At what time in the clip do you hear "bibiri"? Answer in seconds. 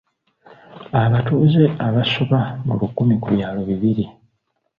3.69-4.03